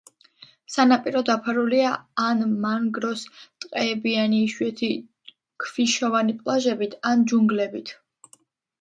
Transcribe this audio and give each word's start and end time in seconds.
სანაპირო 0.75 1.19
დაფარულია 1.27 1.91
ან 2.29 2.41
მანგროს 2.65 3.27
ტყეებიანი 3.37 4.41
იშვიათი 4.49 4.93
ქვიშოვანი 5.69 6.39
პლაჟებით, 6.43 7.01
ან 7.13 7.31
ჯუნგლებით. 7.33 7.99